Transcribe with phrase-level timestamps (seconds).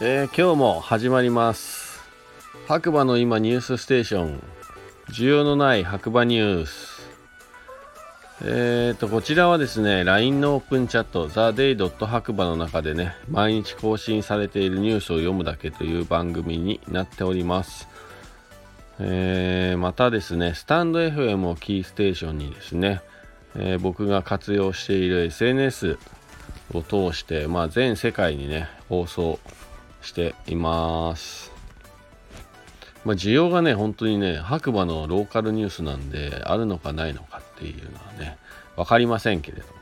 [0.00, 2.00] えー、今日も始まります。
[2.68, 4.42] 白馬の今ニュースステーション。
[5.10, 7.10] 需要のない白馬ニュース。
[8.44, 12.06] えーとこちらはですね LINE のオープンチャット TheDay.
[12.06, 17.88] 白馬の中でね毎日更新されているニュースを読むだけという番組になっております。
[19.00, 23.00] えー、またですねスタンド FM をキーステーションにですね、
[23.54, 25.98] えー、僕が活用している SNS
[26.74, 29.38] を通して、まあ、全世界にね放送
[30.02, 31.52] しています。
[33.04, 38.36] まあ、需要がね、本当にね、白馬のローカルニュースなんで、あるのかないのかっていうのはね、
[38.76, 39.72] 分かりませんけれども、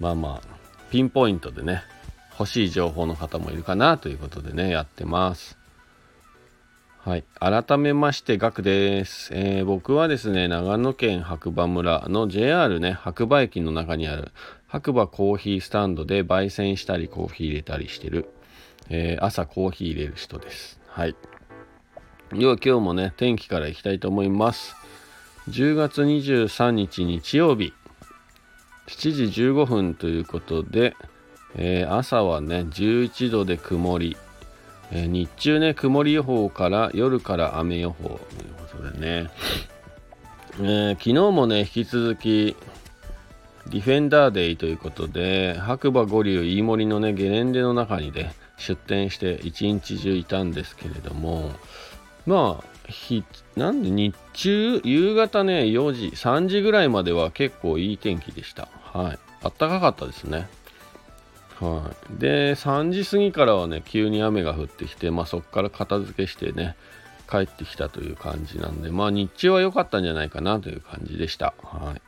[0.00, 0.56] まあまあ、
[0.90, 1.82] ピンポイントでね、
[2.38, 5.56] 欲しい情報の方もいるかなということでね、やってます。
[7.04, 7.24] はい。
[7.38, 14.32] 改めまして、ガクです、えー、僕はですね、長野県白馬村の JR ね、白馬駅の中にある
[14.68, 18.28] 白馬コーヒースタンドで焙煎したりコーヒー入れたりしてる
[18.88, 20.80] えー、朝コーヒー入れる人です。
[20.88, 21.16] はい。
[22.32, 24.76] では今日もね、天気からいきたいと思います。
[25.48, 27.72] 10月23日日曜日、
[28.88, 30.96] 7時15分ということで、
[31.54, 34.16] えー、朝はね、11度で曇り、
[34.92, 38.08] えー、日中ね、曇り予報から夜から雨予報。
[38.08, 38.18] という
[38.54, 39.30] ことでね、
[40.60, 42.56] えー、昨日もね、引き続き、
[43.70, 51.50] ディフェンダーデイということで、白馬五流飯盛のね、ゲレンデの中にね、出店して一日中いたんですけれども
[52.26, 52.64] まあ
[53.56, 58.68] なんで日中夕方ね4時3時ぐらいまでは結構いい天気でした。
[58.82, 59.18] はい。
[59.42, 60.48] あったかかったですね。
[61.60, 62.20] はい。
[62.20, 66.76] で3時過ぎからはね急に雨が降ってきてまあそこから片付けしてね
[67.30, 71.54] 帰ってきたという感じなんでまあ日中は良かったんじゃないかなという感じでした。
[71.62, 72.02] はい。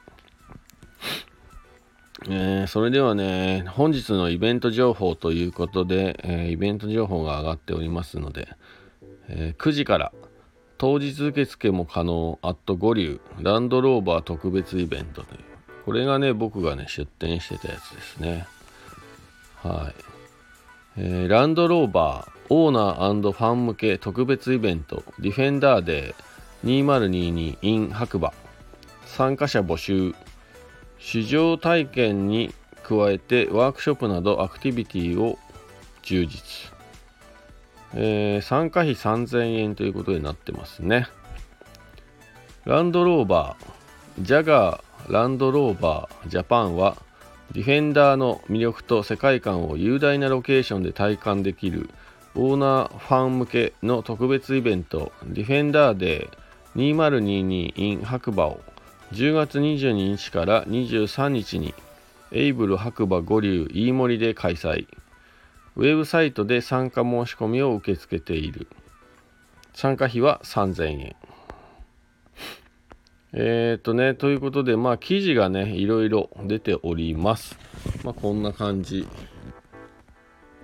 [2.28, 8.48] えー、それではね、本日のイベント情報ということで、えー、イベント情報が上がっておりますので、
[9.28, 10.12] えー、9時から
[10.78, 15.41] 当日受付も可能、アット五流ランドローバー特別イベントという、
[15.84, 18.47] これがね、僕がね、出店してたやつですね。
[19.66, 19.94] はい。
[20.99, 28.32] えー、ランドローバーオーナーファン向け特別イベント、ディフェンダーデー2022 in 白馬。
[29.04, 30.15] 参加者募集。
[30.99, 35.38] 試乗体験に加えてワークショップなどアクティビティを
[36.03, 36.72] 充実、
[37.94, 41.09] えー、参加費3000円ということになってますね
[42.65, 46.97] ランドローバージャガーランドローバージャパンは
[47.53, 51.89] ディフェンダーの魅力と世界観を雄大なロケーションで体感できる
[52.34, 58.61] オーナーファン向けの特別イベントディフェンダーデー2022 in 白馬を
[59.12, 61.75] 10月22日から23日に
[62.33, 64.87] エイブル白馬五流飯盛で開催。
[65.77, 68.67] ウェブサイトで参加申し込みを受け付けている。
[69.75, 71.17] 参加費は3000円。
[73.32, 77.56] えー、っとねということでまあ記事がねいろいろ出ております。
[78.04, 79.06] まあこんな感じ。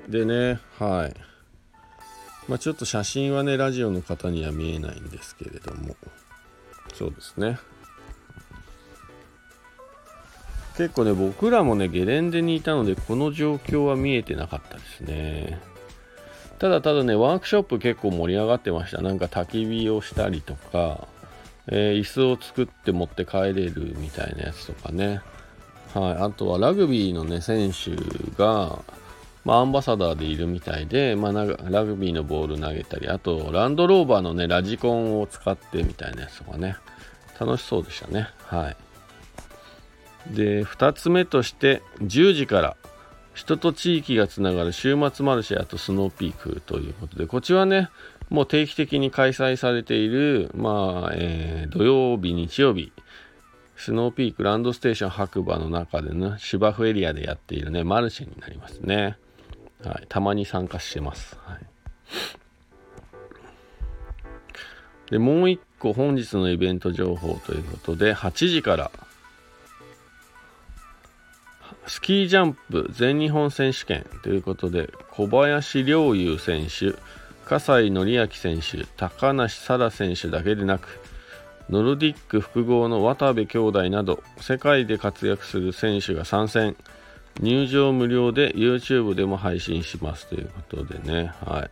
[0.08, 1.14] でねはい。
[2.48, 5.96] まあちょっと写真はねラジオの方には見えないんですけれども。
[6.94, 7.58] そうですね。
[10.76, 15.60] 結構ね、僕らもね、ゲレンデにいたので、この状況は見えてなかったですね。
[16.58, 19.02] ただただね、ワークショップ結構盛り上がってました。
[19.02, 21.08] なんか焚き火をしたりとか、
[21.68, 25.20] えー、椅子を作って持って帰れるみたいなやつとかね。
[25.94, 26.12] はい。
[26.14, 27.90] あとはラグビーのね、選手
[28.36, 28.80] が、
[29.44, 36.76] まあ、アンバサダーでいるみたいで、まあ、ラグビーのボール投げたり、あと、ランドローバーのね、ラジコンを使ってみたいなやつとかね、
[37.38, 38.28] 楽しそうでしたね。
[38.46, 38.76] はい。
[40.30, 42.76] で2つ目として10時から
[43.34, 47.88] 人と地域がつながる週末マルシェあとスノーピークということでこちらはね
[48.28, 52.92] もう定期的に開催されている、まあえー、土曜日日曜日
[53.76, 59.16] スノーピークランドステーション白馬の中でね芝生エリアでやっているねマルシェになりますね、
[59.82, 61.60] はい、たまに参加してます、はい、
[65.10, 68.90] でもう一個本日のイベント情報ということで8時から
[71.86, 76.96] スキージャンプ全日本選手権ということで小林陵侑選手
[77.44, 81.00] 葛西紀明選手高梨沙羅選手だけでなく
[81.68, 86.76] ノルディック複合の渡部兄弟など世界で活躍する選手が参戦。
[87.40, 91.70] 入場無料で YouTube でも配信しますということでね、はい、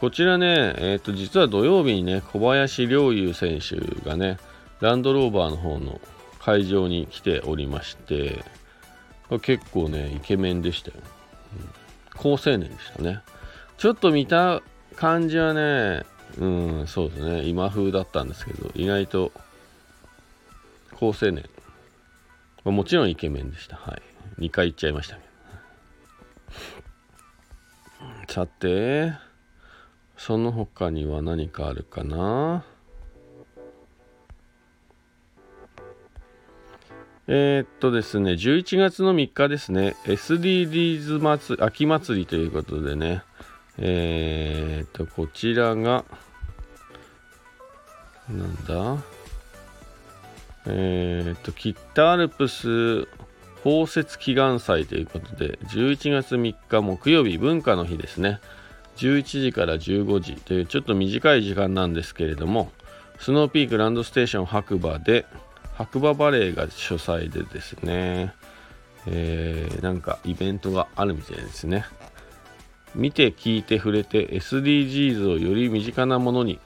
[0.00, 3.76] こちらね、えー、と実は土曜日にね小林陵侑選手
[4.08, 4.38] がね
[4.80, 6.00] ランドローバーの方の
[6.40, 8.44] 会場に来ておりまして
[9.40, 10.96] 結構ねイケメンでしたよ、
[11.56, 11.68] うん、
[12.16, 13.20] 好青年でしたね。
[13.78, 14.62] ちょっと見た
[14.96, 16.04] 感じはね
[16.38, 17.42] うんそうですね。
[17.44, 19.32] 今風だったんですけど意外と
[20.94, 21.44] 好青年
[22.64, 23.76] もちろんイケメンでした。
[23.76, 24.02] はい。
[24.40, 25.26] 2回行っちゃいましたけど。
[28.32, 29.12] さて
[30.16, 32.64] その他には何かあるかな？
[37.34, 43.22] えー、っとですね、11月の3日ですね、SDGs 祭、秋祭りということでね、
[43.78, 46.04] えー、っと、こちらが、
[48.28, 49.02] なんだ？
[50.66, 53.08] えー、っと、北アルプス
[53.64, 58.40] 包摂祈願祭ということで、11月3日木曜日、文化の日ですね、
[58.98, 62.70] 11時から15時というちょっと短い時間なんですけれども、
[63.18, 65.24] スノーピークランドステーション白馬で、
[65.74, 68.34] 白馬バレーが主催でですね、
[69.06, 71.84] えー、なんかイベントがあるみたいですね。
[72.94, 76.60] 見て聞いて触れて SDGs をより身近なものに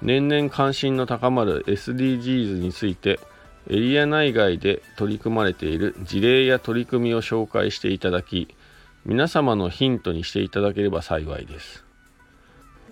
[0.00, 3.20] 年々関心の高まる SDGs について
[3.68, 8.54] エリア内外で取り組まれている事例や取り組みを紹介していただき
[9.04, 11.84] 皆様のヒントにしていただければ幸いです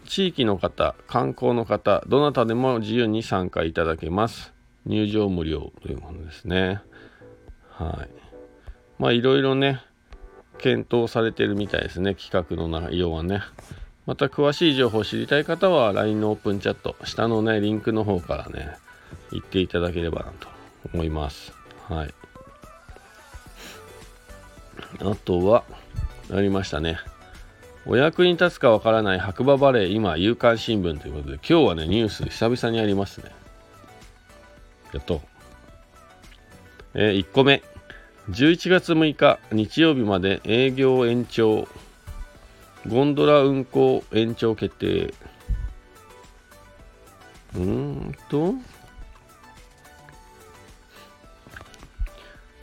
[0.04, 4.51] 地域の方観光の方どなたでも自由に参加いただけます
[4.86, 6.80] 入場無料というものですね。
[7.70, 8.10] はい。
[8.98, 9.80] まあいろいろね、
[10.58, 13.42] 検討されてるみたいですね、企画の内容はね。
[14.06, 18.76] また詳しい情報を知りたい方は LINE のオープンチャット、下のね、リンクの方からね、
[19.30, 20.48] 行っていただければなと
[20.92, 21.52] 思います。
[21.88, 22.14] はい。
[25.00, 25.64] あとは、
[26.32, 26.98] ありましたね。
[27.84, 33.32] お役に立つかわからない白馬バレー今夕刊新聞ということで今日はねニュース久々にありますね
[34.92, 35.20] やっと。
[36.94, 37.62] えー、1個目。
[38.30, 41.66] 11月6日日曜日まで営業延長。
[42.88, 45.14] ゴンドラ運行延長決定。
[47.54, 48.54] うーんと、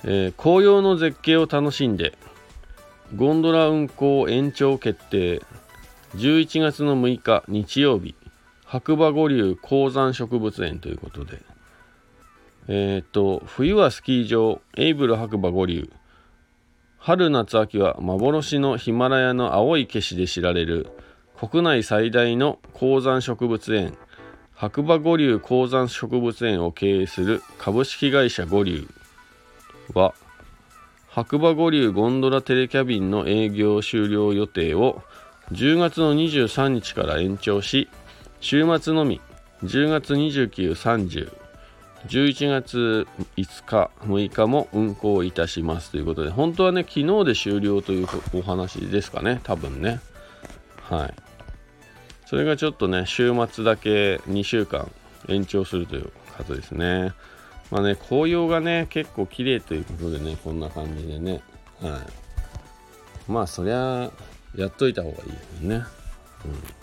[0.04, 2.18] えー、紅葉の絶景を楽しんで、
[3.16, 5.42] ゴンドラ運行延長決定。
[6.16, 8.16] 11月の6日日曜日、
[8.66, 11.40] 白馬五流高山植物園ということで、
[12.72, 15.90] えっ、と、冬はスキー場、エイブル白馬五流。
[17.00, 20.92] 春夏秋は幻のヒマラヤの青い景色で知られる
[21.36, 23.98] 国内最大の高山植物園、
[24.54, 28.88] 白馬五流高山植物園を経営する株式会社五流。
[29.96, 30.14] は、
[31.08, 35.02] 白馬五流ゴンドラテレキャビンの営業終了予定を
[35.54, 37.90] 10月の23日から延長し、
[38.42, 39.22] 週末のみ
[39.64, 41.49] 10月29、30、
[42.08, 50.00] 11月5日、6日も運行いたしますということで、本当はね、昨日で終了というお話ですかね、多分ね。
[50.82, 51.14] はい。
[52.26, 54.90] それがちょっとね、週末だけ2週間
[55.28, 57.14] 延長するということですね。
[57.70, 61.42] まあね、紅葉がね、結構綺麗ということでね、こんな感じでね。
[61.82, 63.32] はい。
[63.32, 64.10] まあ、そりゃ、
[64.56, 65.86] やっといた方がいいよね。
[66.46, 66.79] うん。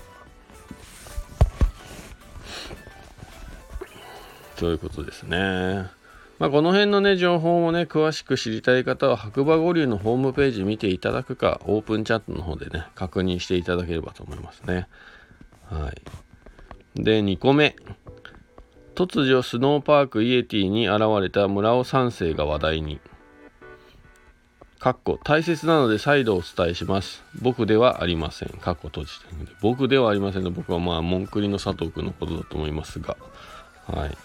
[4.56, 5.90] そういうことですね。
[6.38, 14.86] まあ、この辺のね、情報をね、詳しく知りたい方は、白馬五流のホームページ見ていただくか、オープンチャットの方でね、確認していただければと思いますね。
[15.70, 15.90] は
[16.94, 17.02] い。
[17.02, 17.74] で、2個目。
[18.94, 23.00] 突如、スノーパークイエティに現れた村尾三世が話題に。
[24.78, 27.24] かっこ大切なので再度お伝えします。
[27.40, 28.50] 僕ではありません。
[28.50, 29.52] かっこ閉じてるので。
[29.60, 33.16] 僕ではありませんの僕はまあ、モンクリの佐藤君のことだと思いますが。
[33.86, 34.16] はい。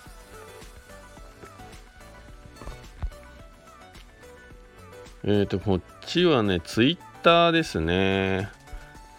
[5.24, 8.50] えっ、ー、と、こっちはね、ツイッターですね。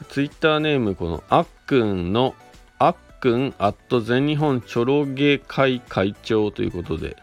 [0.08, 2.34] ツイッターネーム、このあっくんの、
[2.78, 7.16] あっくんアット全日本チョロゲ会会長ということで、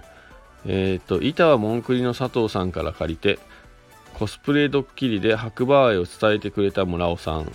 [0.66, 3.40] えっ、ー、と、板はモンクリの佐藤さんから借りて、
[4.14, 7.52] コスプレドッキリで白馬愛を伝えてくれた村尾さん。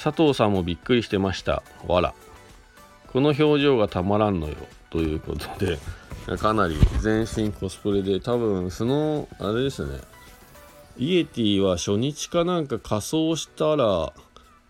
[0.00, 1.62] 佐藤さんもびっくりしてました。
[1.86, 2.14] わら。
[3.12, 4.54] この表情がたまらんのよ。
[4.90, 5.78] ということで、
[6.36, 9.98] かなり全身コスプレで、多分、その、あれですね、
[11.02, 14.12] イエティは初日かなんか仮装したら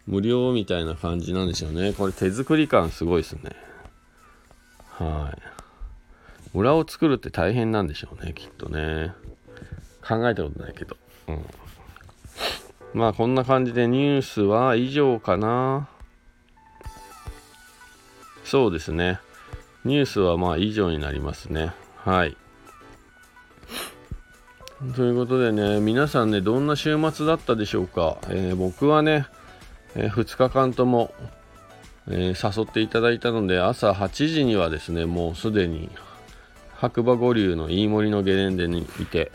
[0.07, 1.93] 無料みたいな感じなんでしょうね。
[1.93, 3.51] これ手作り感すごいですね。
[4.93, 6.59] はい。
[6.59, 9.13] 裏を作るって大変なんでしょうね、きっとね。
[10.01, 10.97] 考えたことないけど。
[11.29, 11.45] うん。
[12.95, 15.87] まあこんな感じでニュースは以上かな。
[18.43, 19.21] そうですね。
[19.85, 21.75] ニュースはまあ以上になりますね。
[21.97, 22.39] はい。
[24.97, 28.19] ということでね、皆さんね、どんな週末だったでしょうか。
[28.29, 29.27] えー、僕はね、
[29.95, 31.15] えー、2日間とも、
[32.09, 35.89] えー、誘っていただいたので、朝8時にはですね、もうすでに
[36.75, 39.31] 白馬五流の飯森のゲレンデにいて、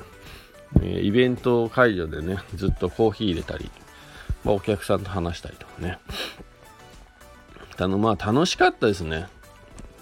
[0.81, 3.71] えイベント会場でね、ずっとコーヒー入れたり、
[4.43, 5.97] まあ、お客さんと話したりとかね。
[7.77, 9.27] あの、まあ楽しかったですね。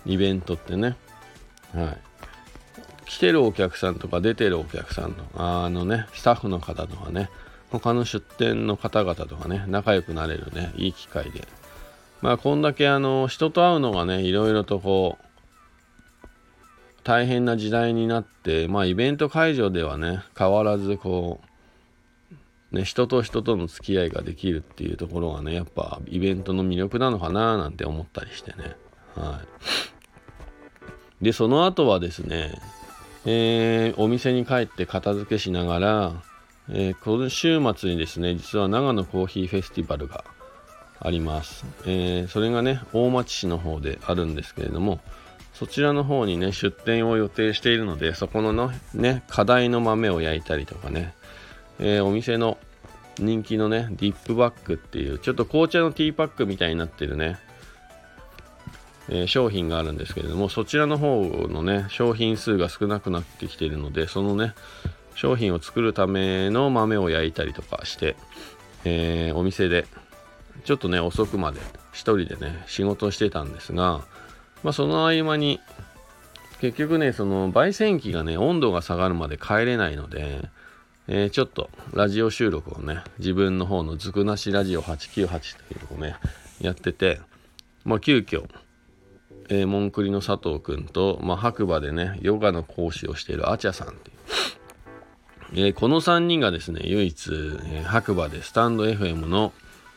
[0.07, 0.97] イベントってね。
[1.71, 1.97] はい。
[3.05, 7.29] 来てるお客さんとか出てるお客さんとあのねスタッフの方とかね
[7.69, 11.47] 他の出店の方々とかね仲良くなれるねいい機会で。
[12.21, 15.25] まあこんだけあの人と会うのがねいろいろとこう
[17.03, 21.41] 大変な時代になってまあイベント会場ではね変わらずこ
[22.71, 28.75] うね人と人との付き合いができるっていうところがねやっぱイベントの魅力なのかななんて思ったりしてね。
[29.15, 29.41] は
[31.21, 31.23] い。
[31.25, 32.59] でその後はですね
[33.25, 36.13] えー、お店に帰って片付けしながら、
[36.69, 40.23] えー、今週末にですね、実は長野コーヒーフェスティバルが
[40.99, 41.65] あります。
[41.85, 44.99] えー、それがね、大町市の方であるんですけれども、
[45.53, 51.13] そちらの方にね、出店を予定しているので、そこののね、課題の豆を焼いたりとかね、
[51.79, 52.57] えお店の
[53.17, 57.37] 人気のね、ディップバッグっていう、ちょっと紅茶のティーパックみたいになってるね、
[59.09, 64.53] え、商品があるんですけれどもそちらの方のね商品数が少なくなってきているのでそのね
[65.15, 68.15] 商品を作るための豆を焼いたりとかして、
[68.83, 69.85] えー、お店で
[70.65, 74.03] ちょっとね遅くまで1人でね仕事してたんですが、
[74.63, 75.61] まあ、その合間に
[76.59, 80.49] 結局ねその焙煎機がね温度が下がるまで帰れないので、
[81.07, 85.27] えー、ちょっとラジオ収録をね自分の方のずくなしラジオ898
[85.67, 86.15] というのをね
[86.59, 87.21] やってて
[87.83, 88.47] まあ急遽
[89.49, 94.15] えー、モンクリの佐藤くんと、まあ、白馬でね、ヨガの講師をしているアチャさんっていう。
[95.53, 99.53] えー、この3人がですね、唯一、えー、白馬でスタンド FM の、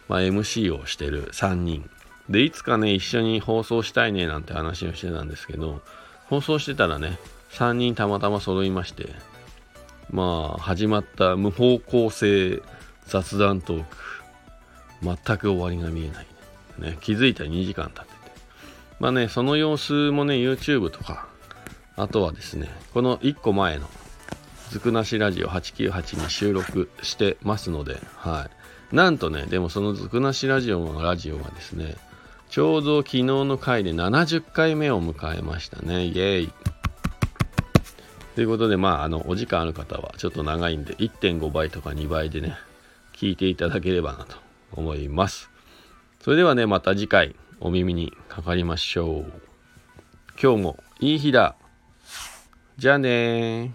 [0.09, 1.89] まあ、MC をしてる3人。
[2.29, 5.81] で、いつかね、一緒に放送したいね、なんて話をしてたんですけど、
[6.27, 7.19] 放送してたらね、
[7.53, 9.09] 3人たまたま揃いまして、
[10.11, 12.63] まあ、始まった無方向性
[13.07, 13.97] 雑談トーク、
[15.03, 16.27] 全く終わりが見えない。
[16.79, 18.08] ね、気づいたら2時間経って。
[19.01, 21.29] まあね、その様子もね、YouTube とか、
[21.97, 23.89] あとはですね、この1個前の、
[24.71, 28.49] ずくなしラジオ898に収録してますので、は
[28.93, 28.97] い。
[28.97, 31.97] なんとね、でもそのずくなしラジオのラジオがですね、
[32.51, 36.07] ちょうど昨日の回で70回目を迎えましたね。
[36.07, 36.53] イェーイ。
[38.35, 42.57] ということで、まあ、あの、お時間ある方はちょっと長いんで、1.5倍とか2倍でね、
[43.15, 44.37] 聞いていただければなと
[44.73, 45.51] 思います。
[46.21, 47.35] それではね、また次回。
[47.61, 49.33] お耳にかかりましょう。
[50.41, 51.57] 今日もいい日だ。
[52.77, 53.75] じゃあね